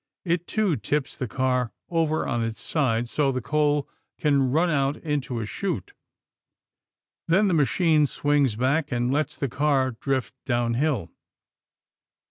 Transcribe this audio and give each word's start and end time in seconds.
It, 0.25 0.47
too, 0.47 0.77
tips 0.77 1.15
the 1.15 1.27
car 1.27 1.71
over 1.91 2.25
on 2.27 2.43
its 2.43 2.59
side 2.59 3.07
so 3.07 3.31
the 3.31 3.39
coal 3.39 3.87
can 4.17 4.49
run 4.51 4.71
out 4.71 4.97
into 4.97 5.39
a 5.39 5.45
chute. 5.45 5.93
Then 7.27 7.47
the 7.47 7.53
machine 7.53 8.07
swings 8.07 8.55
back 8.55 8.91
and 8.91 9.13
lets 9.13 9.37
the 9.37 9.47
car 9.47 9.91
drift 9.91 10.33
downhill. 10.43 11.11